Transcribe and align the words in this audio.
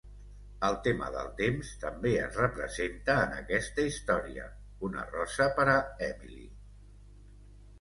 El 0.67 0.75
tema 0.85 1.09
del 1.15 1.27
temps 1.41 1.73
també 1.83 2.13
es 2.21 2.39
representa 2.41 3.17
en 3.25 3.35
aquesta 3.41 3.85
història: 3.91 4.49
"Una 4.89 5.05
rosa 5.13 5.49
per 5.61 5.67
a 5.75 5.77
Emily". 6.11 6.49